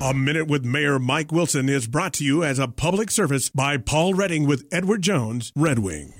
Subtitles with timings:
[0.00, 3.76] A Minute with Mayor Mike Wilson is brought to you as a public service by
[3.78, 6.12] Paul Redding with Edward Jones, Red Wing.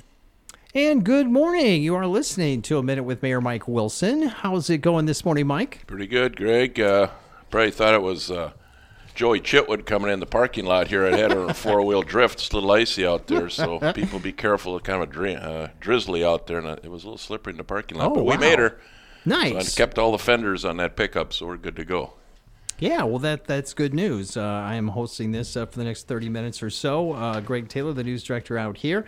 [0.75, 1.83] And good morning.
[1.83, 4.23] You are listening to A Minute with Mayor Mike Wilson.
[4.23, 5.84] How's it going this morning, Mike?
[5.86, 6.81] Pretty good, Greg.
[6.81, 7.08] Uh,
[7.50, 8.52] probably thought it was uh,
[9.14, 11.06] Joey Chitwood coming in the parking lot here.
[11.06, 12.40] I had her on a four wheel drift.
[12.40, 14.77] It's a little icy out there, so people be careful.
[14.77, 17.56] It's Kind of dri- uh, drizzly out there, and it was a little slippery in
[17.58, 18.11] the parking lot.
[18.12, 18.80] Oh, but we made her.
[19.27, 19.52] Nice.
[19.52, 22.14] So I kept all the fenders on that pickup, so we're good to go.
[22.79, 24.36] Yeah, well, that that's good news.
[24.36, 27.12] Uh, I am hosting this uh, for the next 30 minutes or so.
[27.12, 29.07] Uh, Greg Taylor, the news director, out here.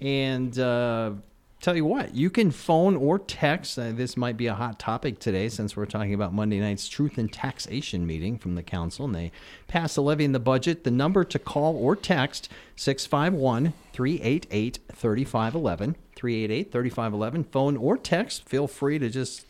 [0.00, 1.12] And uh,
[1.60, 3.76] tell you what, you can phone or text.
[3.76, 7.18] Uh, this might be a hot topic today since we're talking about Monday night's Truth
[7.18, 9.06] and Taxation meeting from the council.
[9.06, 9.32] And they
[9.66, 10.84] passed the levy in the budget.
[10.84, 15.96] The number to call or text 651 388 3511.
[16.14, 17.44] 388 3511.
[17.50, 18.48] Phone or text.
[18.48, 19.44] Feel free to just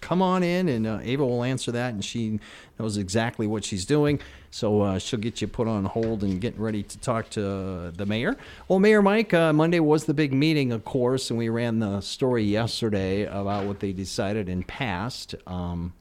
[0.00, 2.40] come on in and uh, Ava will answer that and she
[2.78, 4.20] knows exactly what she's doing.
[4.50, 7.90] So uh, she'll get you put on hold and getting ready to talk to uh,
[7.96, 8.36] the mayor.
[8.68, 12.00] Well, Mayor Mike, uh, Monday was the big meeting, of course, and we ran the
[12.02, 15.34] story yesterday about what they decided and passed.
[15.46, 15.94] Um,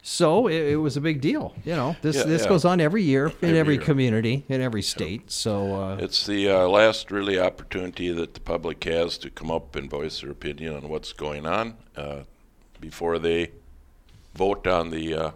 [0.00, 1.54] so it, it was a big deal.
[1.66, 2.48] You know, this Yeah, this yeah.
[2.48, 3.82] goes on every year in Every every, year.
[3.84, 5.30] community, in every state.
[5.30, 9.76] So uh, It's the uh, last really opportunity that the public has to come up
[9.76, 12.20] and voice their opinion on what's going on uh,
[12.80, 13.50] before they
[14.34, 15.30] vote on the uh,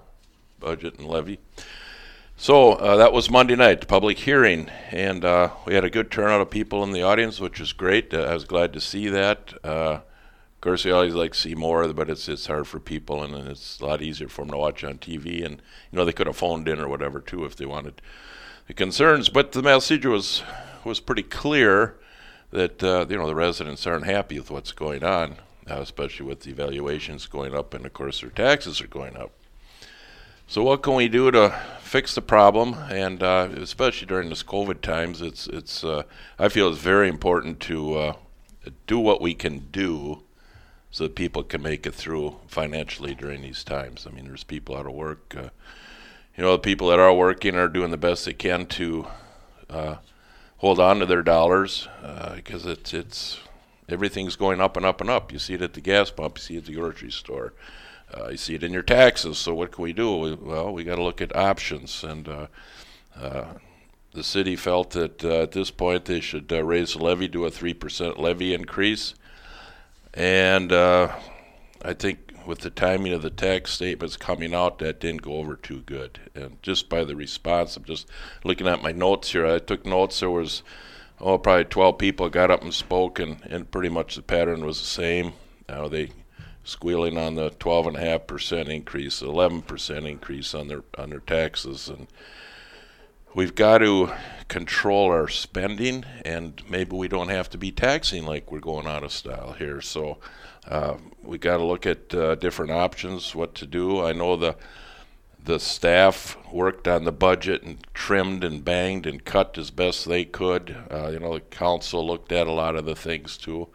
[0.61, 1.39] budget and levy.
[2.37, 6.41] So uh, that was Monday night, public hearing, and uh, we had a good turnout
[6.41, 8.13] of people in the audience, which was great.
[8.13, 9.55] Uh, I was glad to see that.
[9.63, 13.23] Uh, of course, we always like to see more, but it's it's hard for people,
[13.23, 15.45] and it's a lot easier for them to watch on TV.
[15.45, 18.03] And you know, they could have phoned in or whatever too if they wanted
[18.67, 19.29] the concerns.
[19.29, 20.43] But the message was
[20.85, 21.97] was pretty clear
[22.51, 25.37] that uh, you know the residents aren't happy with what's going on,
[25.71, 29.33] uh, especially with the evaluations going up, and of course their taxes are going up.
[30.53, 32.75] So what can we do to fix the problem?
[32.91, 36.03] And uh, especially during this COVID times, it's it's uh,
[36.39, 38.13] I feel it's very important to uh,
[38.87, 40.23] do what we can do
[40.91, 44.07] so that people can make it through financially during these times.
[44.07, 45.35] I mean, there's people out of work.
[45.35, 45.49] Uh,
[46.37, 49.07] you know, the people that are working are doing the best they can to
[49.71, 49.97] uh,
[50.59, 51.89] hold on to their dollars
[52.35, 53.39] because it's it's
[53.93, 55.33] everything's going up and up and up.
[55.33, 57.53] You see it at the gas pump, you see it at the grocery store,
[58.17, 59.39] uh, you see it in your taxes.
[59.39, 60.17] So what can we do?
[60.17, 62.47] We, well, we got to look at options, and uh,
[63.17, 63.45] uh,
[64.13, 67.47] the city felt that uh, at this point they should uh, raise the levy to
[67.47, 69.15] a three percent levy increase,
[70.15, 71.15] and uh,
[71.83, 75.55] I think with the timing of the tax statements coming out, that didn't go over
[75.55, 76.19] too good.
[76.35, 78.09] And just by the response, I'm just
[78.43, 79.47] looking at my notes here.
[79.47, 80.19] I took notes.
[80.19, 80.65] There was
[81.23, 84.81] oh probably 12 people got up and spoke, and, and pretty much the pattern was
[84.81, 85.33] the same.
[85.69, 86.11] Now they
[86.65, 92.09] squealing on the 12.5 percent increase, 11 percent increase on their on their taxes, and
[93.35, 94.13] we've got to
[94.49, 99.05] control our spending, and maybe we don't have to be taxing like we're going out
[99.05, 99.81] of style here.
[99.81, 100.19] So
[100.69, 104.05] uh, we got to look at uh, different options, what to do.
[104.05, 104.57] I know the
[105.45, 110.25] the staff worked on the budget and trimmed and banged and cut as best they
[110.25, 110.77] could.
[110.91, 113.69] Uh, you know, the council looked at a lot of the things too.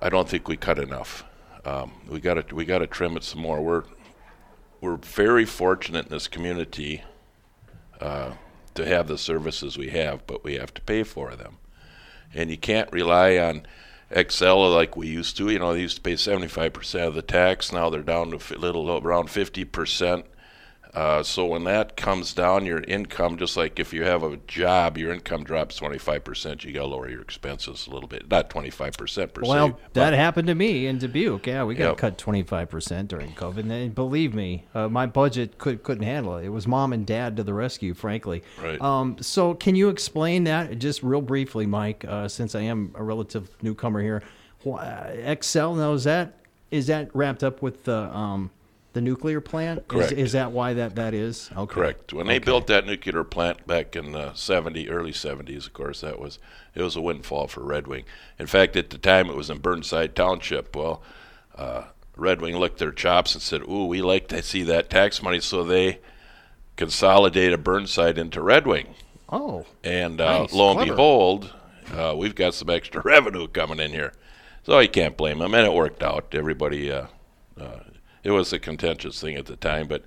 [0.00, 1.24] I don't think we cut enough.
[1.64, 3.62] Um, we got to we got to trim it some more.
[3.62, 3.84] We're
[4.80, 7.04] we're very fortunate in this community
[8.00, 8.32] uh,
[8.74, 11.58] to have the services we have, but we have to pay for them,
[12.34, 13.64] and you can't rely on
[14.12, 15.50] Xcel like we used to.
[15.50, 17.72] You know, they used to pay 75% of the tax.
[17.72, 20.24] Now they're down to a little around 50%.
[20.94, 24.98] Uh, so when that comes down, your income, just like if you have a job,
[24.98, 26.64] your income drops 25%.
[26.64, 28.30] You got to lower your expenses a little bit.
[28.30, 29.74] Not 25% per well, se.
[29.94, 31.46] that happened to me in Dubuque.
[31.46, 31.96] Yeah, we got Yep.
[31.96, 33.70] cut 25% during COVID.
[33.70, 36.44] And believe me, uh, my budget could, couldn't handle it.
[36.44, 38.42] It was mom and dad to the rescue, frankly.
[38.62, 38.78] Right.
[38.82, 43.02] Um, so, can you explain that just real briefly, Mike, uh, since I am a
[43.02, 44.22] relative newcomer here?
[44.64, 46.34] Xcel, now, is that,
[46.70, 48.50] is that wrapped up with the, um,
[48.92, 49.88] the nuclear plant?
[49.88, 50.12] Correct.
[50.12, 51.50] Is, is that why that, that is?
[51.56, 51.74] Okay.
[51.74, 52.12] Correct.
[52.12, 56.18] When they built that nuclear plant back in the 70, early 70s, of course, that
[56.18, 56.38] was
[56.74, 58.04] it was a windfall for Red Wing.
[58.38, 60.74] In fact, at the time it was in Burnside Township.
[60.74, 61.02] Well,
[61.56, 61.84] uh,
[62.16, 65.40] Red Wing licked their chops and said, "Ooh, we like to see that tax money,"
[65.40, 65.98] so they
[66.76, 68.94] consolidated Burnside into Red Wing.
[69.28, 70.92] Oh, And uh, Nice, lo and clever.
[70.92, 71.54] behold,
[71.94, 74.12] uh, we've got some extra revenue coming in here.
[74.64, 75.54] So you can't blame them.
[75.54, 76.34] And it worked out.
[76.34, 77.06] Everybody, uh,
[77.58, 77.80] uh,
[78.22, 80.04] it was a contentious thing at the time, but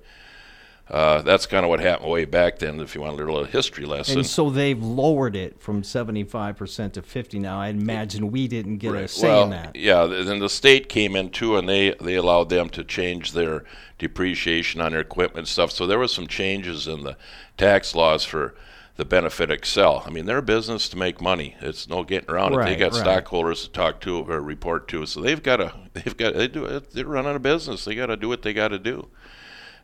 [0.88, 2.78] uh, that's kind of what happened way back then.
[2.78, 7.02] If you want a little history lesson, And so they've lowered it from 75% to
[7.02, 7.60] 50 now.
[7.60, 9.10] I imagine we didn't get a Right.
[9.10, 9.74] say well, in that.
[9.74, 13.64] Yeah, then the state came in too, and they they allowed them to change their
[13.98, 15.72] depreciation on their equipment stuff.
[15.72, 17.16] So there was some changes in the
[17.56, 18.54] tax laws for
[18.96, 20.06] the benefit Xcel.
[20.06, 21.54] I mean, they're a business to make money.
[21.60, 22.64] It's no getting around it.
[22.64, 23.00] They got right.
[23.00, 26.64] stockholders to talk to or report to, so they've got to they've got they do
[26.64, 26.92] it.
[26.92, 27.84] They're running a business.
[27.84, 29.08] They got to do what they got to do,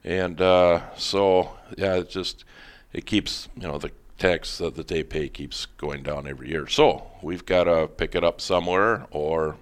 [0.03, 2.45] and uh, so yeah, it just
[2.93, 6.67] it keeps you know the tax that that they pay keeps going down every year.
[6.67, 9.57] So we've got to pick it up somewhere or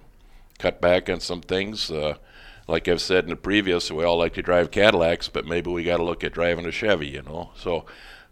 [0.59, 1.91] cut back on some things.
[1.91, 2.15] Uh,
[2.67, 5.83] like I've said in the previous, we all like to drive Cadillacs, but maybe we
[5.83, 7.07] got to look at driving a Chevy.
[7.07, 7.85] You know, so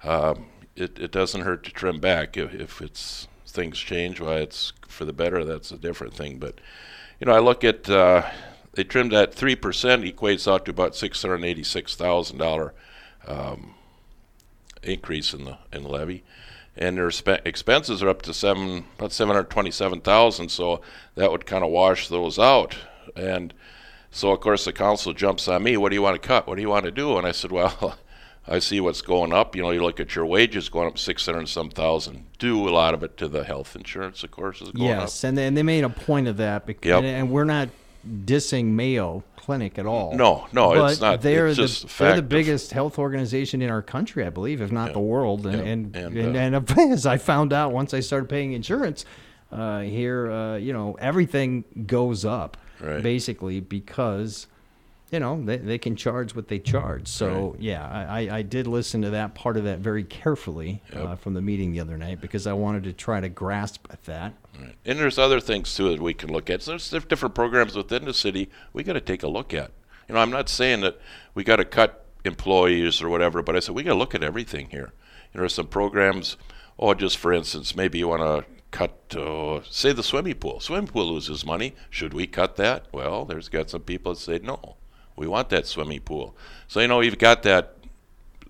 [0.04, 0.46] um,
[0.80, 4.20] it it doesn't hurt to trim back if, if it's things change.
[4.20, 5.44] Why it's for the better.
[5.44, 6.38] That's a different thing.
[6.38, 6.60] But
[7.20, 8.30] you know, I look at uh,
[8.74, 12.74] they trimmed that three percent equates out to about six hundred eighty-six thousand dollar
[13.28, 13.76] um,
[14.84, 16.24] increase in the in the levy,
[16.78, 20.50] and their spe- expenses are up to seven about seven hundred twenty-seven thousand.
[20.50, 20.82] So
[21.16, 22.78] that would kind of wash those out,
[23.16, 23.54] and
[24.12, 25.78] so of course the council jumps on me.
[25.78, 26.48] What do you want to cut?
[26.48, 27.18] What do you want to do?
[27.18, 27.98] And I said, well.
[28.50, 29.56] I see what's going up.
[29.56, 32.26] You know, you look at your wages going up six hundred some thousand.
[32.40, 35.02] Due a lot of it to the health insurance, of course, is going up.
[35.02, 36.66] Yes, and, and they made a point of that.
[36.66, 37.04] Because, Yep.
[37.04, 37.70] and, we're not
[38.26, 40.16] dissing Mayo Clinic at all.
[40.16, 41.22] No, no, but it's not.
[41.22, 44.72] They're It's the, just they're the biggest health organization in our country, I believe, if
[44.72, 45.46] not the world.
[45.46, 45.72] And Yeah.
[45.72, 49.06] and And, and, uh, and, as I found out once I started paying insurance
[49.52, 53.04] uh, here, uh, you know, everything goes up Right.
[53.04, 54.48] basically because
[55.12, 57.08] you know they, they can charge what they charge.
[57.08, 61.34] So yeah, I, I- did listen to that part of that very carefully uh, from
[61.34, 64.34] the meeting the other night because I wanted to try to grasp at that.
[64.60, 64.76] Right.
[64.86, 66.62] And there's other things too that we can look at.
[66.64, 69.72] So there's different programs within the city we got to take a look at.
[70.08, 71.00] You know, I'm not saying that
[71.36, 74.24] we got to cut employees or whatever, but I said we got to look at
[74.24, 74.92] everything here.
[75.34, 76.38] You know, some programs.
[76.80, 80.60] Oh, just for instance, maybe you want to cut, uh, say, the swimming pool.
[80.60, 81.76] Swimming pool loses money.
[81.90, 82.86] Should we cut that?
[82.92, 84.78] Well, there's got some people that say no.
[85.20, 86.34] We want that swimming pool.
[86.70, 87.76] So you know, you've got that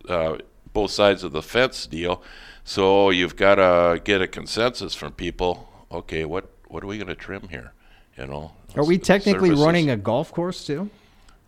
[0.08, 0.38] uh,
[0.72, 2.22] both sides of the fence deal.
[2.64, 5.68] So you've got to get a consensus from people.
[5.92, 7.74] Okay, what what are we going to trim here?
[8.16, 9.66] You know, Are we technically services.
[9.66, 10.92] running a golf course too?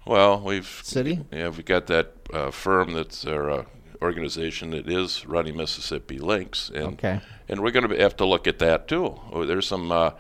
[0.07, 1.19] Well, we've City?
[1.31, 3.65] Yeah, we've got that uh, firm that's our uh,
[4.01, 7.21] organization that is running Mississippi Links, and Okay.
[7.47, 9.19] and we're going to have to look at that too.
[9.31, 10.12] Oh, There's some uh,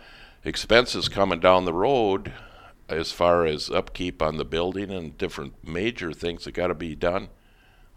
[0.45, 2.31] expenses coming down the road
[2.91, 6.95] as far as upkeep on the building and different major things that got to be
[6.95, 7.29] done.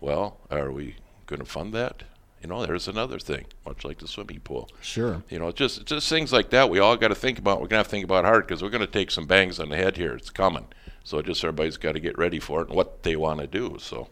[0.00, 0.96] Well, are we
[1.26, 2.04] going to fund that?
[2.42, 4.68] You know, there's another thing, much like the swimming pool.
[4.82, 5.22] Sure.
[5.30, 6.68] You know, just just things like that.
[6.68, 7.58] We all got to think about.
[7.58, 9.76] We're gonna have to think about hard because we're gonna take some bangs on the
[9.76, 10.14] head here.
[10.14, 10.66] It's coming.
[11.04, 13.76] So just everybody's got to get ready for it and what they want to do.
[13.78, 14.08] So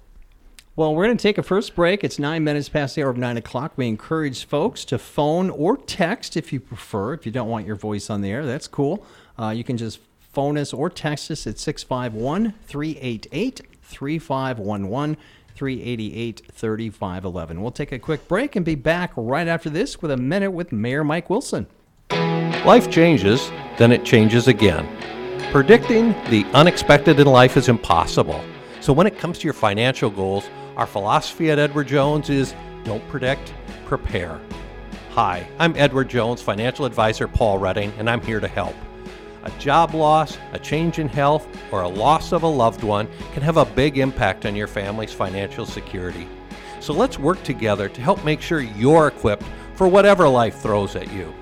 [0.77, 2.05] Well, we're going to take a first break.
[2.05, 3.73] It's nine minutes past the hour of nine o'clock.
[3.77, 7.15] We encourage folks to phone or text if you prefer.
[7.15, 9.05] If you don't want your voice on the air, that's cool.
[9.39, 10.01] Uh, you can just
[10.33, 15.17] phone us or text us at 651 388 3511.
[15.55, 17.61] 388 3511.
[17.61, 20.73] We'll take a quick break and be back right after this with a minute with
[20.73, 21.67] Mayor Mike Wilson.
[22.11, 24.89] Life changes, then it changes again.
[25.53, 28.43] Predicting the unexpected in life is impossible.
[28.81, 32.55] So when it comes to your financial goals, our philosophy at Edward Jones is
[32.85, 33.53] don't predict,
[33.85, 34.41] prepare.
[35.11, 38.75] Hi, I'm Edward Jones, financial advisor Paul Redding, and I'm here to help.
[39.45, 43.43] A job loss, a change in health, or a loss of a loved one can
[43.43, 46.29] have a big impact on your family's financial security.
[46.81, 51.13] So let's work together to help make sure you're equipped for whatever life throws at
[51.13, 51.35] you.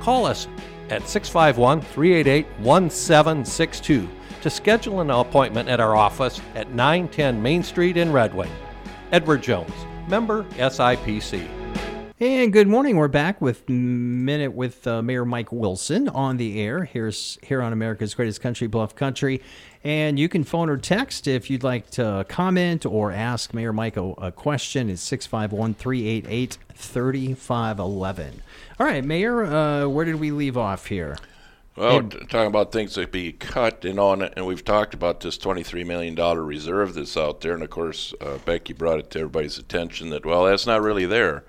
[0.00, 0.48] Call us
[0.90, 4.08] at 651 388 1762
[4.40, 8.50] to schedule an appointment at our office at 910 Main Street in Red Wing.
[9.12, 9.74] Edward Jones,
[10.06, 11.57] member SIPC.
[12.20, 12.96] And good morning.
[12.96, 16.82] We're back with Minute with uh, Mayor Mike Wilson on the air.
[16.82, 19.40] Here's here on America's Greatest Country, Bluff Country.
[19.84, 23.96] And you can phone or text if you'd like to comment or ask Mayor Mike
[23.96, 24.90] a, a question.
[24.90, 28.42] It's 651 388 3511.
[28.80, 31.16] All right, Mayor, uh, where did we leave off here?
[31.76, 35.20] Well, t- talking about things that be cut, and on, and, and we've talked about
[35.20, 37.54] this $23 million reserve that's out there.
[37.54, 41.06] And of course, uh, Becky brought it to everybody's attention that, well, that's not really
[41.06, 41.44] there.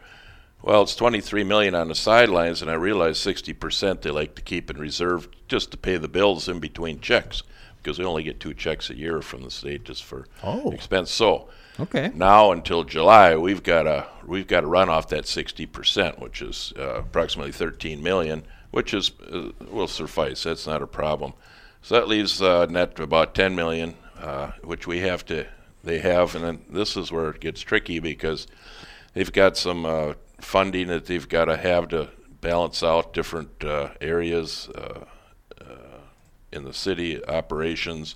[0.62, 4.70] Well, it's 23 million on the sidelines, and I realize 60% they like to keep
[4.70, 7.44] in reserve just to pay the bills in between checks
[7.82, 10.72] because we only get two checks a year from the state just for Oh.
[10.72, 11.12] expense.
[11.12, 11.48] So
[11.80, 12.12] Okay.
[12.14, 16.74] now until July, we've got to we've got to run off that 60%, which is
[16.78, 20.44] uh, approximately 13 million, which is uh, will suffice.
[20.44, 21.34] That's not a problem.
[21.82, 25.48] So that leaves uh, net about 10 million, uh, which we have to
[25.86, 28.46] they have, and then this is where it gets tricky because
[29.14, 32.10] they've got some uh, funding that they've got to have to
[32.42, 35.06] balance out different uh, areas uh,
[35.62, 36.00] uh,
[36.52, 38.16] in the city operations,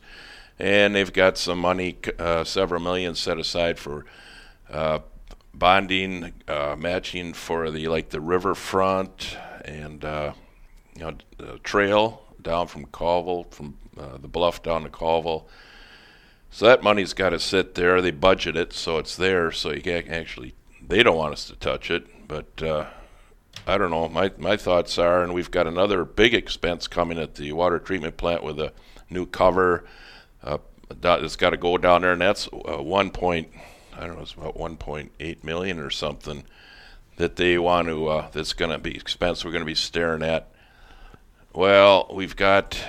[0.60, 4.06] and they've got some money, uh, several million set aside for
[4.70, 5.00] uh,
[5.54, 6.34] bonding,
[6.78, 13.78] matching for the like the riverfront and you know the trail down from Colvill, from
[13.96, 15.46] the bluff down to Colvill.
[16.54, 18.00] So that money's got to sit there.
[18.00, 19.52] They budget it, so it's there.
[19.52, 20.54] So you can actually,
[20.88, 22.86] they don't want us to touch it, but uh,
[23.68, 24.10] I don't know.
[24.10, 28.18] My my thoughts are, and we've got another big expense coming at the water treatment
[28.18, 28.74] plant with a
[29.10, 29.86] new cover.
[30.44, 30.58] Uh,
[30.90, 33.50] it's got to go down there, and that's uh, one point.
[33.96, 34.24] I don't know.
[34.24, 36.44] It's about 1.8 million or something
[37.18, 38.08] that they want to.
[38.08, 39.46] Uh, that's going to be expense.
[39.46, 40.50] We're going to be staring at.
[41.54, 42.84] Well, we've got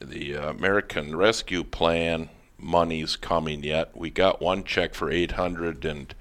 [0.00, 3.96] the American Rescue Plan money's coming yet.
[3.96, 6.14] We got one check for 800 and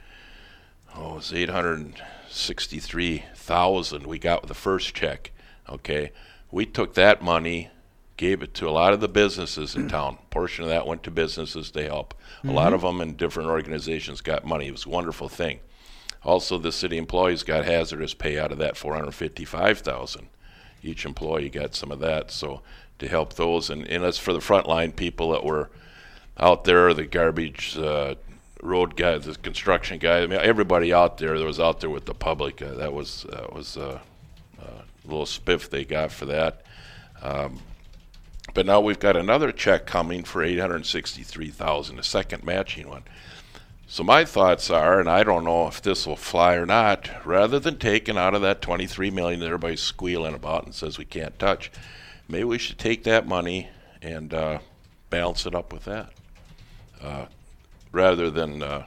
[0.96, 2.02] oh, it's 800.
[2.36, 5.32] 63,000 we got the first check.
[5.70, 6.12] Okay.
[6.52, 7.70] We took that money,
[8.18, 10.18] gave it to a lot of the businesses in town.
[10.22, 12.14] A portion of that went to businesses to help.
[12.40, 12.50] Mm-hmm.
[12.50, 12.76] A lot mm-hmm.
[12.76, 14.68] of them in different organizations got money.
[14.68, 15.60] It was a wonderful thing.
[16.24, 20.28] Also, the city employees got hazardous pay out of that 455,000.
[20.82, 22.32] Each employee got some of that.
[22.32, 22.62] So
[23.00, 25.70] to help those, and, and that's for the frontline people that were
[26.38, 28.16] out there, the garbage uh,
[28.66, 30.24] road guys, the construction guys.
[30.24, 32.62] I mean, everybody out there that was out there with the public.
[32.62, 34.00] Uh, that was that was uh,
[34.62, 36.64] a little spiff they got for that.
[37.22, 37.60] Um,
[38.54, 43.04] but now we've got another check coming for 863,000, a second matching one.
[43.88, 47.60] So my thoughts are, and I don't know if this will fly or not, rather
[47.60, 51.38] than taking out of that 23 million that everybody's squealing about and says we can't
[51.38, 51.72] touch,
[52.28, 53.70] maybe we should take that money
[54.02, 54.60] and uh,
[55.10, 56.12] balance it up with that,
[57.02, 57.26] uh,
[57.96, 58.86] rather than uh,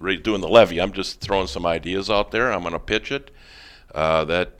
[0.00, 0.80] re- doing the levy.
[0.80, 2.52] I'm just throwing some ideas out there.
[2.52, 3.30] I'm going to pitch it.
[3.94, 4.52] Uh, that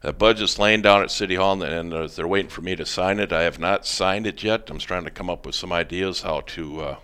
[0.00, 2.84] that budget's laying down at City Hall, and, and uh, they're waiting for me to
[2.84, 3.32] sign it.
[3.32, 4.68] I have not signed it yet.
[4.68, 6.96] I'm trying to come up with some ideas how to uh,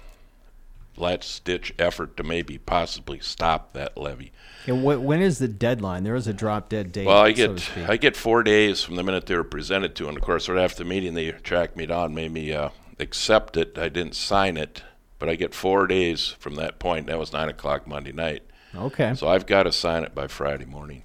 [0.96, 4.32] last ditch effort to maybe possibly stop that levy.
[4.66, 6.04] And wh- when is the deadline?
[6.04, 7.06] There is a drop dead date.
[7.06, 7.88] Well, I get speak.
[7.88, 10.62] I get four days from the minute they were presented to, and of course, right
[10.62, 12.68] after the meeting, they tracked me down, made me uh,
[12.99, 13.78] accept it.
[13.78, 14.82] I didn't sign it,
[15.20, 17.06] but I get four days from that point.
[17.06, 18.42] That was nine o'clock Monday night,
[18.74, 19.14] okay.
[19.14, 21.04] so I've got to sign it by Friday morning,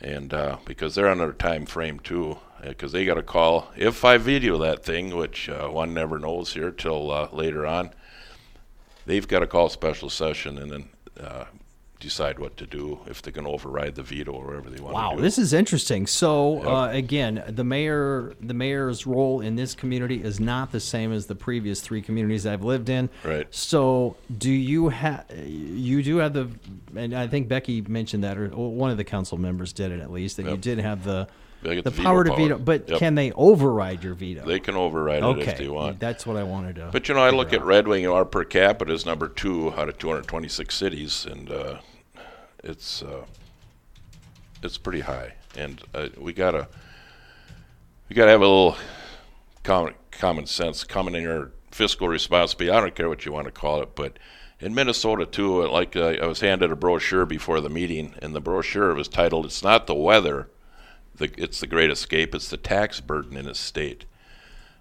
[0.00, 4.16] and uh, because they're under time frame too, because they got to call if I
[4.16, 7.90] video that thing, which uh, one never knows here till uh, later on.
[9.06, 10.88] They've got to call special session and then
[11.20, 11.44] uh,
[12.04, 15.10] decide what to do if going to override the veto or whatever they want Wow,
[15.10, 15.22] to do.
[15.22, 16.06] this is interesting.
[16.06, 21.12] So uh, again, the mayor, the mayor's role in this community is not the same
[21.12, 23.08] as the previous three communities I've lived in.
[23.24, 23.46] Right.
[23.50, 25.24] So do you have?
[25.34, 26.48] You do have the,
[26.94, 30.12] and I think Becky mentioned that, or one of the council members did it at
[30.12, 30.36] least.
[30.36, 31.26] That you did have the
[31.62, 32.38] the the power to power.
[32.38, 32.58] veto.
[32.58, 32.98] But Yep.
[32.98, 34.44] can they override your veto?
[34.44, 35.98] They can override it okay, if they want.
[35.98, 36.90] that's what I wanted to.
[36.92, 37.66] But you know, I look figure at.
[37.66, 41.50] Red Wing, you know, our per capita is number two out of 226 cities, and
[41.50, 41.78] uh,
[42.64, 43.24] it's uh,
[44.62, 45.34] it's pretty high.
[45.56, 46.68] And uh, we gotta
[48.08, 48.76] we gotta have a little
[49.62, 52.76] common common sense, common in your fiscal responsibility.
[52.76, 54.18] I don't care what you want to call it, but
[54.60, 58.34] in Minnesota too, uh, like uh, I was handed a brochure before the meeting, and
[58.34, 60.48] the brochure was titled "It's not the weather,
[61.14, 62.34] the, it's the Great Escape.
[62.34, 64.06] It's the tax burden in a state."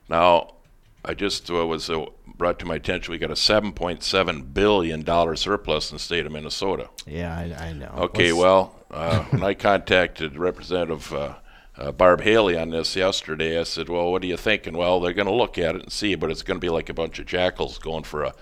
[0.10, 0.56] Now,
[1.06, 2.06] I just uh, was uh,
[2.38, 3.12] brought to my attention.
[3.12, 6.90] We got a 7.7 billion dollar surplus in the state of Minnesota.
[7.06, 7.92] yeah, I, I know.
[7.98, 11.34] Okay, Let's- well, uh, when I contacted Representative uh,
[11.78, 15.14] uh, Barb Haley on this yesterday, I said, "Well, what are you thinking?" Well, they're
[15.14, 17.18] going to look at it and see, but it's going to be like a bunch
[17.20, 18.34] of jackals going for a,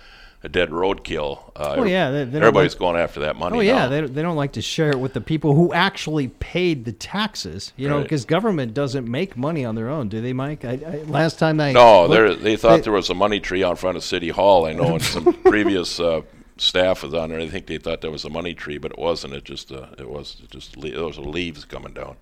[0.43, 1.51] a dead roadkill.
[1.55, 3.57] Uh, Oh, yeah, they- they everybody's like- going after that money.
[3.57, 3.87] Oh yeah, now.
[3.89, 7.73] they, they don't like to share it with the people who actually paid the taxes.
[7.77, 8.03] You know, Right.
[8.03, 10.65] because government doesn't make money on their own, do they, Mike?
[10.65, 13.63] I, I, last time I No, looked- they thought they- there was a money tree
[13.63, 14.65] out front of City Hall.
[14.65, 16.21] I know, and some previous uh,
[16.57, 17.39] staff was on there.
[17.39, 19.33] I think they thought there was a money tree, but it wasn't.
[19.33, 22.15] It just uh, it was just le- those were leaves coming down.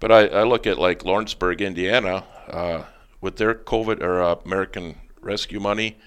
[0.00, 2.84] But I, I look at like Lawrenceburg, Indiana, uh,
[3.20, 5.98] with their COVID or uh, American Rescue money.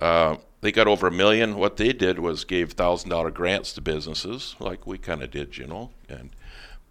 [0.00, 1.56] Uh, they got over a million.
[1.56, 5.56] What they did was gave thousand dollar grants to businesses, like we kind of did,
[5.56, 5.90] you know.
[6.08, 6.30] And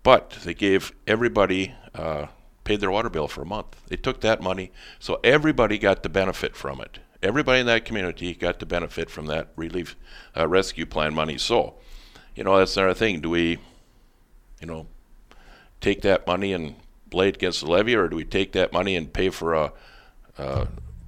[0.03, 2.27] but they gave everybody uh,
[2.63, 3.75] paid their water bill for a month.
[3.88, 7.00] They took that money, so everybody got the benefit from it.
[7.21, 9.95] Everybody in that community got the benefit from that relief
[10.36, 11.38] uh, rescue plan money.
[11.38, 11.75] So,
[12.36, 13.21] you know, that's another thing.
[13.21, 13.57] Do we,
[14.62, 14.88] you know,
[15.81, 16.75] take that money and
[17.12, 19.74] lay it against the levy, or do we take that money and pay for a,
[20.38, 20.67] a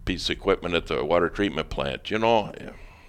[0.10, 2.10] piece of equipment at the water treatment plant?
[2.10, 2.52] You know,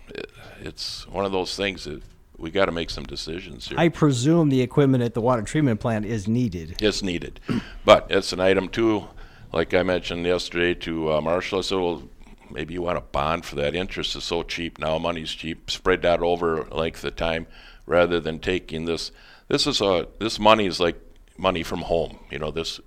[0.09, 0.31] it,
[0.61, 2.03] it's one of those things that
[2.37, 3.79] we got to make some decisions here.
[3.79, 6.77] I presume the equipment at the water treatment plant is needed.
[6.83, 7.41] It's needed,
[7.87, 9.09] but it's an item too.
[9.51, 12.03] Like I mentioned yesterday to uh, Marshall, I said, "Well,
[12.51, 13.75] maybe you want a bond for that.
[13.75, 14.99] Interest is so cheap now.
[14.99, 15.71] Money's cheap.
[15.71, 17.47] Spread that over length of time,
[17.87, 19.11] rather than taking this.
[19.49, 21.01] This is a this money is like
[21.39, 22.19] money from home.
[22.31, 22.79] You know, this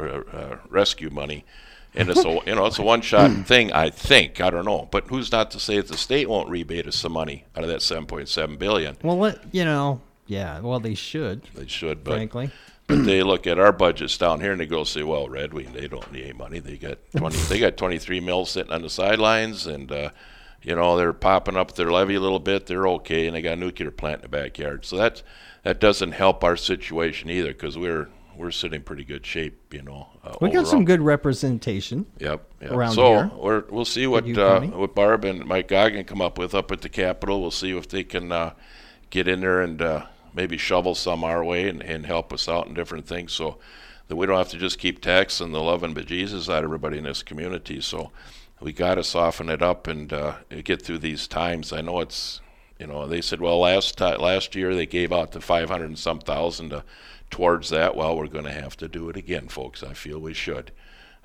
[0.00, 1.44] uh, rescue money."
[1.94, 3.72] And it's a you know it's a one shot thing.
[3.72, 6.86] I think I don't know, but who's not to say that the state won't rebate
[6.86, 8.96] us some money out of that seven point seven billion?
[9.02, 10.60] Well, let, you know, yeah.
[10.60, 11.42] Well, they should.
[11.54, 12.50] They should, but frankly.
[12.88, 15.74] But they look at our budgets down here and they go say, "Well, Red Wing,
[15.74, 16.58] they don't need any money.
[16.58, 17.36] They got twenty.
[17.36, 20.08] they got twenty three mils sitting on the sidelines, and uh,
[20.62, 22.64] you know they're popping up their levy a little bit.
[22.64, 24.86] They're okay, and they got a nuclear plant in the backyard.
[24.86, 25.22] So that
[25.64, 29.82] that doesn't help our situation either because we're we're sitting in pretty good shape, you
[29.82, 30.06] know.
[30.22, 32.06] Uh, we got some good representation.
[32.18, 32.48] Yep.
[32.62, 32.70] yep.
[32.70, 33.30] Around so here.
[33.36, 36.80] we're, we'll see what uh, what Barb and Mike Goggin come up with up at
[36.80, 37.40] the Capitol.
[37.40, 38.54] We'll see if they can uh,
[39.10, 42.68] get in there and uh, maybe shovel some our way and, and help us out
[42.68, 43.58] in different things, so
[44.06, 47.04] that we don't have to just keep taxing the loving bejesus out of everybody in
[47.04, 47.80] this community.
[47.80, 48.12] So
[48.60, 51.72] we got to soften it up and uh, get through these times.
[51.72, 52.40] I know it's
[52.78, 56.20] you know they said well last last year they gave out the 500 and some
[56.20, 56.84] thousand to
[57.30, 59.82] towards that, well, we're going to have to do it again, folks.
[59.82, 60.72] I feel we should,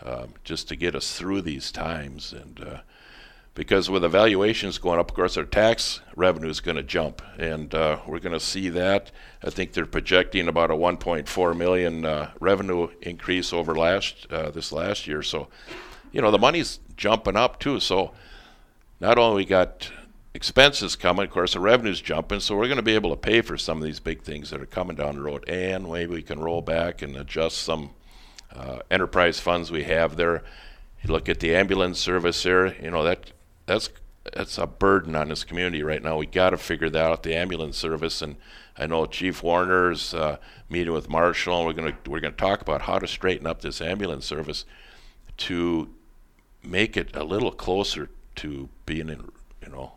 [0.01, 2.33] um, just to get us through these times.
[2.33, 2.77] And uh,
[3.55, 7.73] because with evaluations going up, of course, our tax revenue is going to jump, and
[7.75, 9.11] uh, we're going to see that.
[9.43, 14.71] I think they're projecting about a 1.4 million uh, revenue increase over last uh, this
[14.71, 15.21] last year.
[15.21, 15.49] So,
[16.11, 17.79] you know, the money's jumping up too.
[17.79, 18.13] So,
[18.99, 19.91] not only we got
[20.33, 23.41] expenses coming, of course, the revenue's jumping, so we're going to be able to pay
[23.41, 26.21] for some of these big things that are coming down the road, and maybe we
[26.21, 27.91] can roll back and adjust some
[28.51, 30.43] uh, enterprise funds we have there.
[31.03, 33.31] You look at the ambulance service here, you know that
[33.65, 33.89] that's
[34.33, 36.17] that's a burden on this community right now.
[36.17, 38.37] We got to figure that out, the ambulance service, and
[38.77, 40.37] I know Chief Warner's uh,
[40.69, 43.45] meeting with Marshall, and we're going to we're going to talk about how to straighten
[43.45, 44.65] up this ambulance service
[45.37, 45.89] to
[46.63, 49.29] make it a little closer to being in,
[49.61, 49.93] you know,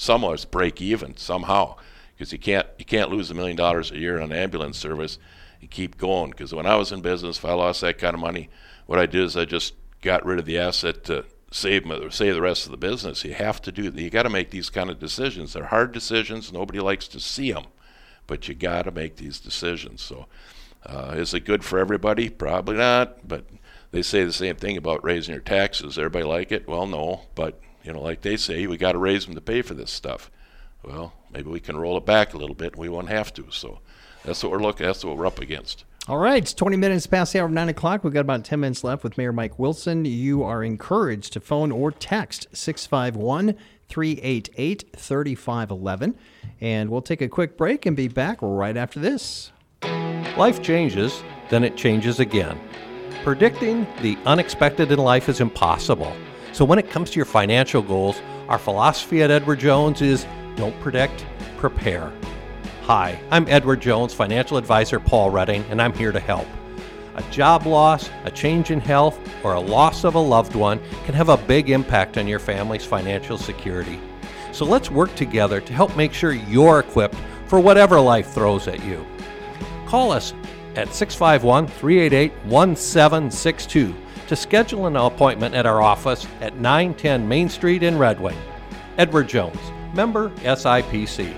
[0.00, 1.76] somewhat break even somehow
[2.16, 5.18] because you can't you can't lose a million dollars a year on ambulance service
[5.60, 6.30] and keep going.
[6.30, 8.48] Because when I was in business if I lost that kind of money
[8.86, 12.40] what I did is I just got rid of the asset to save save the
[12.40, 13.24] rest of the business.
[13.24, 15.52] You have to do you got to make these kind of decisions.
[15.52, 16.50] They're hard decisions.
[16.50, 17.64] Nobody likes to see them
[18.26, 20.00] but you got to make these decisions.
[20.00, 20.26] So
[20.86, 22.30] uh, is it good for everybody?
[22.30, 23.44] Probably not but
[23.90, 25.98] they say the same thing about raising your taxes.
[25.98, 26.66] Everybody like it?
[26.66, 29.62] Well no but you know, like they say, we got to raise them to pay
[29.62, 30.30] for this stuff.
[30.82, 33.46] Well, maybe we can roll it back a little bit, and we won't have to.
[33.50, 33.80] So
[34.24, 34.86] that's what we're looking.
[34.86, 35.84] That's what we're up against.
[36.08, 38.02] All right, it's 20 minutes past the hour of 9 o'clock.
[38.02, 40.04] We've got about 10 minutes left with Mayor Mike Wilson.
[40.04, 43.54] You are encouraged to phone or text 651
[43.88, 46.16] 388 3511.
[46.60, 49.52] And we'll take a quick break and be back right after this.
[50.36, 52.58] Life changes, then it changes again.
[53.22, 56.12] Predicting the unexpected in life is impossible.
[56.52, 60.78] So when it comes to your financial goals, our philosophy at Edward Jones is don't
[60.80, 61.24] predict,
[61.58, 62.12] prepare.
[62.82, 66.48] Hi, I'm Edward Jones, financial advisor Paul Redding, and I'm here to help.
[67.14, 71.14] A job loss, a change in health, or a loss of a loved one can
[71.14, 74.00] have a big impact on your family's financial security.
[74.52, 78.84] So let's work together to help make sure you're equipped for whatever life throws at
[78.84, 79.06] you.
[79.86, 80.34] Call us
[80.74, 83.94] at 651 388 1762
[84.30, 88.38] to schedule an appointment at our office at 910 Main Street in Red Wing.
[88.96, 89.58] Edward Jones,
[89.92, 91.34] member SIPC.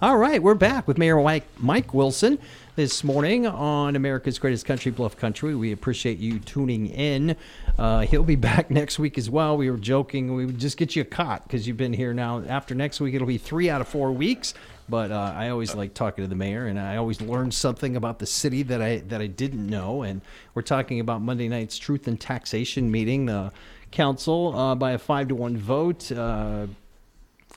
[0.00, 1.20] All right, we're back with Mayor
[1.58, 2.38] Mike, Wilson
[2.76, 5.54] this morning on America's Greatest Country, Bluff Country.
[5.54, 7.36] We appreciate you tuning in.
[7.78, 9.58] Uh, he'll be back next week as well.
[9.58, 12.42] We were joking we would just get you a cot because you've been here now.
[12.48, 14.54] After next week, it'll be three out of four weeks.
[14.88, 18.18] But uh, I always like talking to the mayor, and I always learn something about
[18.18, 20.02] the city that I that I didn't know.
[20.02, 20.20] And
[20.54, 23.26] we're talking about Monday night's Truth and Taxation meeting.
[23.26, 23.50] The
[23.90, 26.66] council, uh, by a five to one vote, uh,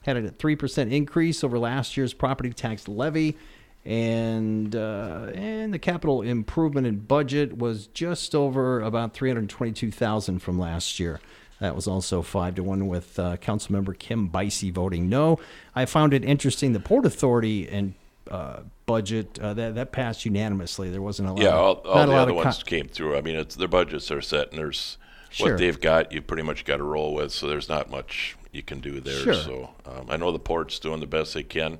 [0.03, 3.35] had a three percent increase over last year's property tax levy,
[3.83, 9.73] and uh, and the capital improvement and budget was just over about three hundred twenty
[9.73, 11.19] two thousand from last year.
[11.59, 15.39] That was also five to one with uh, Councilmember Kim Beise voting no.
[15.75, 16.73] I found it interesting.
[16.73, 17.95] The Port Authority and
[18.29, 20.89] uh, budget uh, that that passed unanimously.
[20.89, 21.41] There wasn't a lot.
[21.41, 23.17] Yeah, all, of, all the other con- ones came through.
[23.17, 24.97] I mean, it's their budgets are set, and there's
[25.29, 25.51] Sure.
[25.51, 26.11] what they've got.
[26.13, 27.33] You pretty much got to roll with.
[27.33, 29.19] So there's not much you can do there.
[29.19, 29.33] Sure.
[29.33, 31.79] So um, I know the port's doing the best they can.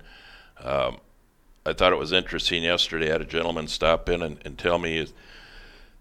[0.62, 0.98] Um,
[1.66, 3.08] I thought it was interesting yesterday.
[3.10, 5.08] I had a gentleman stop in and, and tell me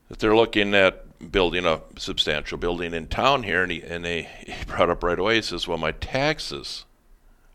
[0.09, 4.23] that they're looking at building a substantial building in town here, and he and they
[4.23, 5.37] he brought up right away.
[5.37, 6.85] He says, "Well, my taxes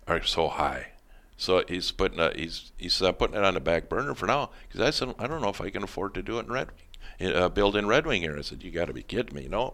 [0.08, 0.88] are so high."
[1.38, 4.52] So he's putting a, he's he's uh, putting it on the back burner for now
[4.68, 6.70] because I said I don't know if I can afford to do it in Red
[7.20, 8.38] Wing, uh, build in Red Wing here.
[8.38, 9.74] I said you got to be kidding me, you no.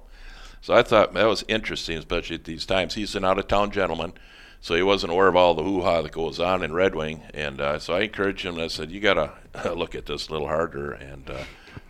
[0.62, 2.96] So I thought that was interesting, especially at these times.
[2.96, 4.14] He's an out of town gentleman,
[4.62, 7.22] so he wasn't aware of all the hoo ha that goes on in Red Wing,
[7.34, 8.56] and uh, so I encouraged him.
[8.56, 9.14] and I said you got
[9.54, 11.30] to look at this a little harder and.
[11.30, 11.44] Uh,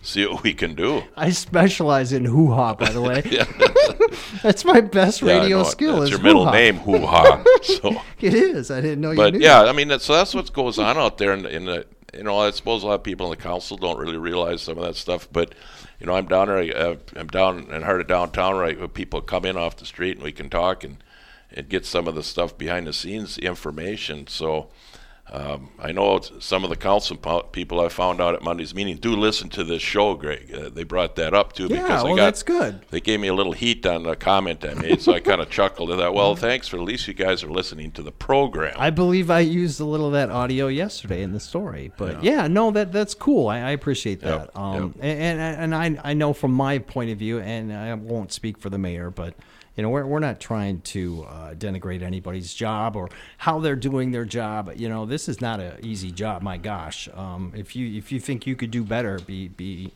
[0.04, 1.02] see what we can do.
[1.18, 3.22] I specialize in hoo ha, by the way.
[4.44, 6.02] That's my best Yeah, radio skill.
[6.04, 6.52] Is your middle hoo-ha.
[6.54, 7.44] name, hoo ha.
[7.64, 8.72] So, It is.
[8.72, 11.18] I didn't know you but yeah, I mean, that's, so that's what goes on out
[11.18, 11.34] there.
[11.34, 13.76] In, the- in the, you know, I suppose a lot of people in the council
[13.76, 15.28] don't really realize some of that stuff.
[15.32, 15.54] But
[16.00, 16.58] you know, I'm down there.
[16.60, 18.78] I, I'm down in heart of downtown, right?
[18.78, 20.98] Where people come in off the street and we can talk and
[21.52, 24.28] and get some of the stuff behind the scenes information.
[24.28, 24.70] So.
[25.30, 27.18] Um, I know some of the council
[27.52, 30.54] people I found out at Monday's meeting do listen to this show, Greg.
[30.54, 32.86] Uh, they brought that up too Yeah, because I well, got that's good.
[32.92, 35.50] they gave me a little heat on the comment I made, so I kind of
[35.58, 36.14] chuckled at that.
[36.14, 38.74] Well, thanks for at least you guys are listening to the program.
[38.78, 42.48] I believe I used a little of that audio yesterday in the story, but yeah,
[42.48, 43.50] no, that that's cool.
[43.50, 44.40] I, I appreciate that.
[44.40, 47.94] Yep, Um, and and, and I I know from my point of view, and I
[47.96, 49.34] won't speak for the mayor, but
[49.78, 54.12] you know we're we're not trying to uh, denigrate anybody's job or how they're doing
[54.12, 54.72] their job.
[54.76, 56.42] You know, this is not an easy job.
[56.42, 59.92] My gosh, um, if you if you think you could do better, be be.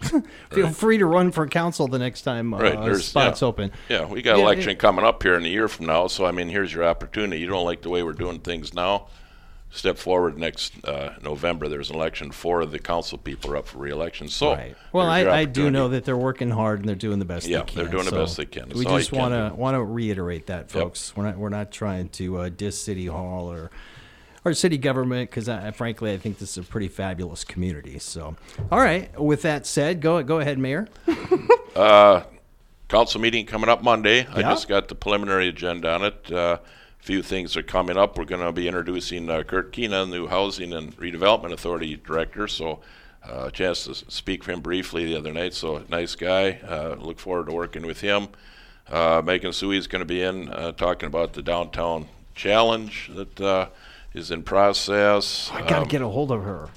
[0.50, 3.48] Feel free to run for council the next time uh, Right, there's- spots yeah.
[3.48, 3.72] open.
[3.88, 4.76] yeah, we got Yeah, election yeah.
[4.76, 7.40] coming up here in a year from now, so I mean, here's your opportunity.
[7.40, 9.06] You don't like the way we're doing things now?
[9.74, 11.68] Step forward next uh, November.
[11.68, 12.30] There's an election.
[12.30, 14.28] Four of the council people are up for reelection.
[14.28, 14.76] So, Right.
[14.92, 17.58] Well, I, I do know that they're working hard and they're doing the best Yeah,
[17.58, 17.76] they can.
[17.76, 18.68] Yeah, they're doing the best they can.
[18.68, 21.16] That's We just want to want to reiterate that, folks.
[21.16, 23.72] We're not we're not trying to uh, diss City Hall or
[24.44, 27.98] or city government because, I, frankly, I think this is a pretty fabulous community.
[27.98, 28.36] So,
[28.70, 29.18] all right.
[29.20, 30.86] With that said, go go ahead, Mayor.
[32.88, 34.26] council meeting coming up Monday.
[34.26, 36.30] I just got the preliminary agenda on it.
[37.04, 38.16] Few things are coming up.
[38.16, 42.48] We're going to be introducing uh, Kurt Keena, new Housing and Redevelopment Authority Director.
[42.48, 42.80] So,
[43.28, 45.52] uh, a chance to speak for him briefly the other night.
[45.52, 46.52] So, nice guy.
[46.66, 48.28] Uh, look forward to working with him.
[48.88, 53.38] Uh, Megan Tsui is going to be in uh, talking about the downtown challenge that
[53.38, 53.66] uh,
[54.14, 55.50] is in process.
[55.52, 56.70] I gotta Um, get a hold of her.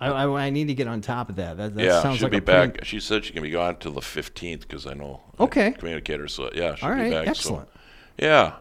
[0.00, 1.58] I, I, I need to get on top of that.
[1.58, 2.84] That, that yeah, sounds she'll like be a pretty- back.
[2.86, 5.20] She said she can be gone till the fifteenth because I know.
[5.38, 5.72] Okay.
[5.72, 7.24] Communicate her, so yeah, she'll All be right, back.
[7.26, 7.68] so- excellent.
[8.16, 8.52] yeah.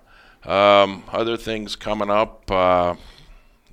[0.45, 2.49] Um, other things coming up.
[2.49, 2.95] Uh,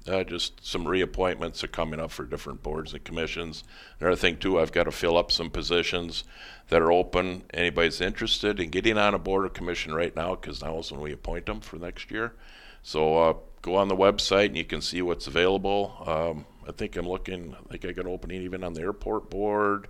[0.09, 3.65] uh, just some reappointments are coming up for different boards and commissions.
[4.01, 6.25] Another thing too, I've got to fill up some positions
[6.69, 7.43] that are open.
[7.53, 11.01] Anybody's interested in getting on a board or commission right now, because now is when
[11.01, 12.35] we appoint them for next year.
[12.83, 15.97] So uh, go on the website and you can see what's available.
[16.07, 17.55] Um, I think I'm looking.
[17.55, 19.89] I think I got an opening even on the airport board.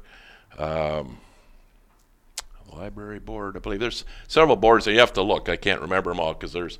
[0.56, 1.18] Um,
[2.72, 3.56] library board.
[3.56, 5.48] I believe there's several boards that you have to look.
[5.48, 6.78] I can't remember them all because there's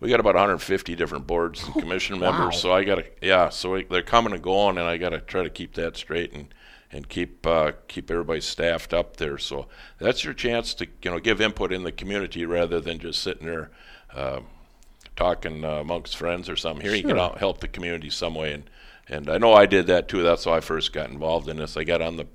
[0.00, 2.60] we got about 150 different boards and commission members.
[2.60, 3.48] So I got to yeah.
[3.48, 6.32] So we, they're coming and going, and I got to try to keep that straight
[6.32, 6.52] and
[6.92, 9.38] and keep uh, keep everybody staffed up there.
[9.38, 9.66] So
[9.98, 13.46] that's your chance to you know give input in the community rather than just sitting
[13.46, 13.70] there.
[14.14, 14.40] Uh,
[15.16, 16.84] talking uh, amongst friends or something.
[16.84, 18.70] Here you can out- help the community some way, and
[19.08, 20.22] and I know I did that too.
[20.22, 21.76] That's how I first got involved in this.
[21.76, 22.26] I got on the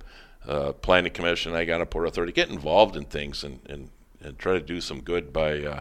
[0.48, 1.54] uh, planning commission.
[1.56, 2.34] I got on Port Authority.
[2.34, 3.90] Get involved in things and and,
[4.22, 5.80] and try to do some good by uh,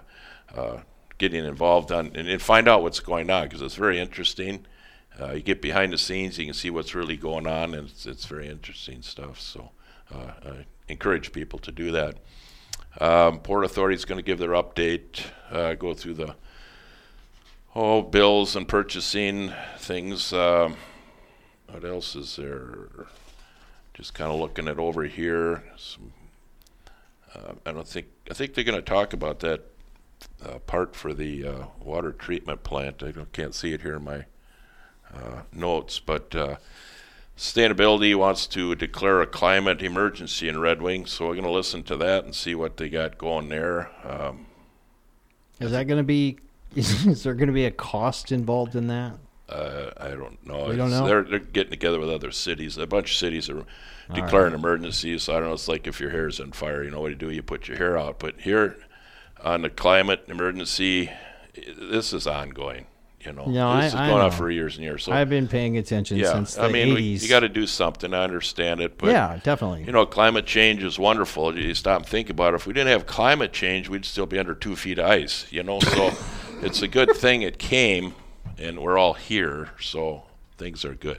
[0.54, 0.78] uh,
[1.18, 4.66] getting involved on and, and find out what's going on because it's very interesting.
[5.20, 8.06] Uh, you get behind the scenes, you can see what's really going on, and it's,
[8.06, 9.38] it's very interesting stuff.
[9.38, 9.70] So
[10.14, 12.16] uh, I encourage people to do that.
[13.00, 16.36] Um, Port Authority is going to give their update, uh, go through the
[17.74, 20.32] oh bills and purchasing things.
[20.32, 20.76] Um,
[21.68, 22.88] what else is there?
[23.94, 25.64] Just kind of looking at over here.
[25.76, 26.12] Some,
[27.34, 29.62] uh, I don't think I think they're going to talk about that
[30.44, 33.02] uh, part for the uh, water treatment plant.
[33.02, 34.24] I can't see it here in my
[35.14, 36.56] uh, notes, but uh,
[37.36, 41.82] sustainability wants to declare a climate emergency in Red Wing, so we're going to listen
[41.84, 43.90] to that and see what they got going there.
[44.04, 44.46] Um,
[45.58, 46.38] Is that going to be?
[46.76, 49.14] Is, there going to be a cost involved in that?
[49.50, 50.66] Uh, I don't know.
[50.66, 51.06] We don't know?
[51.06, 52.78] They're, they're getting together with other cities.
[52.78, 53.64] A bunch of cities are
[54.14, 55.24] declaring emergencies.
[55.24, 55.54] So I don't know.
[55.54, 57.30] It's like if your hair's on fire, you know what to do?
[57.30, 58.18] You put your hair out.
[58.18, 58.76] But here,
[59.42, 61.10] on the climate emergency,
[61.54, 62.86] this is ongoing.
[63.24, 65.04] You know, No, this I- is going on for years and years.
[65.04, 67.66] So I've been paying attention yeah, since the I mean, we, you got to do
[67.66, 68.14] something.
[68.14, 69.84] I understand it, but yeah, definitely.
[69.84, 71.58] you know, climate change is wonderful.
[71.58, 72.56] You stop and think about it.
[72.56, 75.44] If we didn't have climate change, we'd still be under two feet of ice.
[75.50, 76.12] You know, so
[76.62, 78.14] it's a good thing it came,
[78.60, 79.70] and we're all here.
[79.80, 80.24] So
[80.58, 81.18] things are good.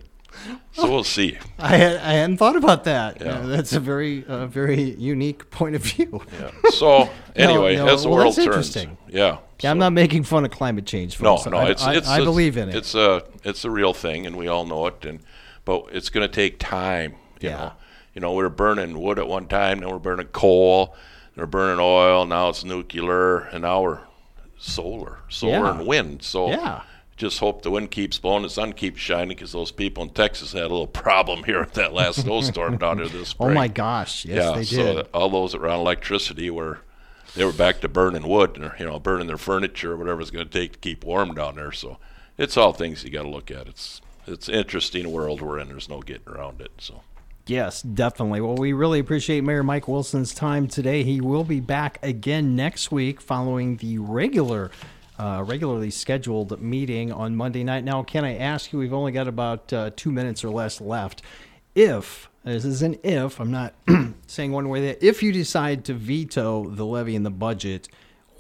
[0.72, 1.38] so we'll see.
[1.60, 3.20] I, had, I hadn't thought about that.
[3.20, 3.40] Yeah.
[3.40, 6.22] Uh, that's a very, uh, very unique point of view.
[6.40, 6.52] Yeah.
[6.70, 8.98] So anyway, no, as the well, world that's turns, interesting.
[9.10, 9.40] yeah.
[9.62, 11.20] Yeah, I'm not making fun of climate change.
[11.22, 11.52] No, Folks.
[11.52, 12.76] no, I, it's I, it's I believe in it.
[12.76, 15.06] It's a it's a real thing, and we all know it.
[15.06, 15.20] And
[15.66, 17.12] but it's going to take time.
[17.42, 17.58] You Yeah.
[17.58, 17.72] know,
[18.16, 20.96] you know, we were burning wood at one time, then we're burning coal,
[21.36, 22.26] then we're burning oil.
[22.26, 24.00] Now it's nuclear, and now we're
[24.58, 25.78] solar, solar Yeah.
[25.78, 26.24] and wind.
[26.24, 26.82] So Yeah.
[27.22, 30.54] Just hope the wind keeps blowing, the sun keeps shining, because those people in Texas
[30.54, 33.52] had a little problem here with that last snowstorm down there this spring.
[33.52, 34.26] oh my gosh!
[34.26, 34.98] Yes, yeah, they so did.
[34.98, 36.80] that all those around electricity were
[37.36, 40.32] they were back to burning wood and you know burning their furniture or whatever it's
[40.32, 41.72] going to take to keep warm down there.
[41.72, 41.98] So
[42.38, 43.68] it's all things you got to look at.
[43.68, 45.70] It's it's an interesting world we're in.
[45.70, 46.72] There's no getting around it.
[46.80, 47.02] So
[47.48, 48.40] Yes, definitely.
[48.42, 51.04] Well, we really appreciate Mayor Mike Wilson's time today.
[51.04, 54.72] He will be back again next week following the regular,
[55.22, 57.84] uh, regularly scheduled meeting on Monday night.
[57.84, 58.80] Now, can I ask you?
[58.80, 61.22] We've only got about uh, two minutes or less left.
[61.76, 63.76] If this is an if, I'm not
[64.28, 67.88] saying one way that if you decide to veto the levy in the budget,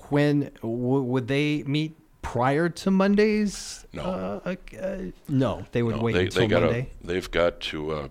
[0.10, 1.98] when w- would they meet?
[2.24, 3.84] Prior to Monday's?
[3.94, 4.04] No.
[4.04, 6.92] Uh, uh, no, they would no, wait they until they got Monday.
[7.04, 8.08] they've got to uh,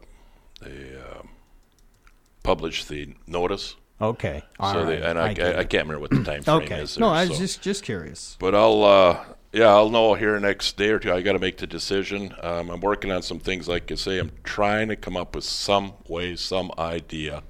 [0.60, 1.28] they um,
[2.42, 3.76] publish the notice.
[4.00, 4.42] Okay.
[4.58, 4.86] all so right.
[5.00, 6.80] they and I, get I, I can't remember what the time frame Okay.
[6.80, 6.98] is.
[6.98, 7.44] No, I was so.
[7.44, 8.36] just just curious.
[8.40, 11.12] But I'll, uh, yeah, I'll know here next day or two.
[11.12, 12.34] I got to make the decision.
[12.42, 14.18] Um, I'm working on some things, like I say.
[14.18, 17.42] I'm trying to come up with some way, some idea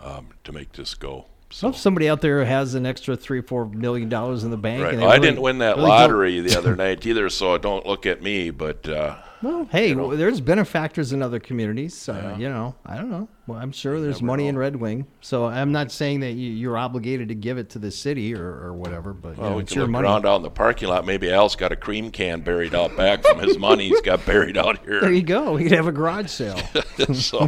[0.00, 1.26] um, to make this go.
[1.48, 4.82] So if somebody out there has an extra three, four million dollars in the bank,
[4.82, 4.92] Right.
[4.94, 7.56] and they Well, I didn't win that really don't- lottery the other night either, so
[7.56, 8.50] don't look at me.
[8.50, 12.08] But uh, Well, hey, well, there's benefactors in other communities.
[12.08, 13.28] Uh, You know, I don't know.
[13.46, 15.06] Well, I'm sure there's money in Red Wing.
[15.20, 18.44] So I'm not saying that you, you're obligated to give it to the city or,
[18.44, 20.08] or whatever, but you know, we it's can your look money.
[20.08, 21.06] around out in the parking lot.
[21.06, 24.56] Maybe Al's got a cream can buried out back from his money he's got buried
[24.58, 25.00] out here.
[25.00, 25.12] There here.
[25.12, 25.52] you go.
[25.52, 26.58] We could have a garage sale.
[27.14, 27.46] so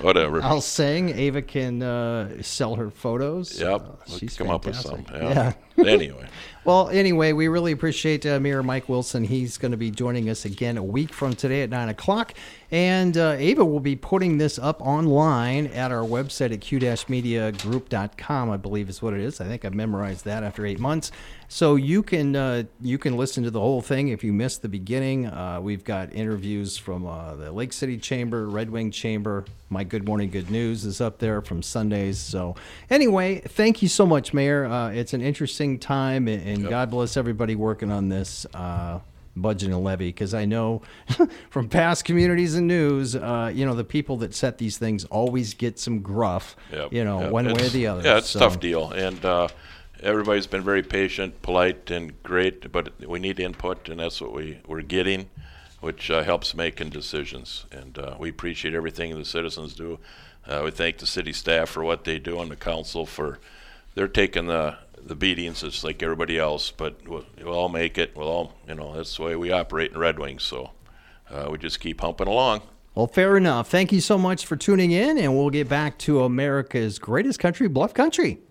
[0.00, 0.40] whatever.
[0.44, 1.08] I'll sing.
[1.10, 3.58] Ava can uh, sell her photos.
[3.60, 3.80] Yep.
[3.80, 5.04] Uh, she's can come up with some.
[5.04, 5.56] fantastic.
[5.76, 5.84] Yeah.
[5.84, 6.28] anyway.
[6.62, 9.24] Well, anyway, we really appreciate uh, Mayor Mike Wilson.
[9.24, 12.34] He's going to be joining us again a week from today at 9 o'clock.
[12.72, 18.56] And uh, Ava will be putting this up online at our website at q-mediagroup.com, I
[18.56, 19.40] believe is what it is.
[19.40, 21.10] I think I've memorized that after eight months.
[21.48, 24.68] So you can uh, you can listen to the whole thing if you missed the
[24.68, 25.26] beginning.
[25.26, 29.44] Uh, we've got interviews from uh, the Lake City Chamber, Red Wing Chamber.
[29.68, 32.20] My Good Morning Good News is up there from Sundays.
[32.20, 32.54] So
[32.88, 34.66] anyway, thank you so much, Mayor.
[34.66, 38.46] Uh, it's an interesting time, and, and God bless everybody working on this.
[39.40, 40.82] Budget and levy because I know
[41.50, 45.54] from past communities and news, uh, you know, the people that set these things always
[45.54, 47.30] get some gruff, Yep, you know, yep.
[47.32, 48.02] one way or the other.
[48.02, 49.48] Yeah, it's a tough deal, and uh,
[50.02, 52.70] everybody's been very patient, polite, and great.
[52.72, 55.30] But we need input, and that's what we we're getting,
[55.80, 57.66] which uh, helps making decisions.
[57.72, 59.98] And uh, we appreciate everything the citizens do.
[60.46, 63.38] Uh, we thank the city staff for what they do, and the council for
[63.94, 64.76] they're taking the
[65.10, 65.64] the beatings.
[65.64, 66.70] It's like everybody else.
[66.70, 68.16] But we'll, we'll all make it.
[68.16, 70.44] We'll all, you know, that's the way we operate in Red Wings.
[70.44, 70.70] So
[71.28, 72.62] uh, we just keep humping along.
[72.94, 73.68] Well, fair enough.
[73.68, 77.68] Thank you so much for tuning in, and we'll get back to America's greatest country,
[77.68, 78.40] Bluff Country.